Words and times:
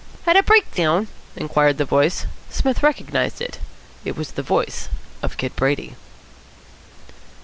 "Had 0.25 0.35
a 0.35 0.41
breakdown?" 0.41 1.09
inquired 1.35 1.77
the 1.77 1.85
voice. 1.85 2.25
Psmith 2.49 2.81
recognised 2.81 3.39
it. 3.39 3.59
It 4.03 4.17
was 4.17 4.31
the 4.31 4.41
voice 4.41 4.89
of 5.21 5.37
Kid 5.37 5.55
Brady. 5.55 5.93